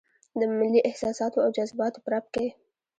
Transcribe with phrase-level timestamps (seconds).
[0.39, 2.47] د ملي احساساتو او جذباتو په رپ کې.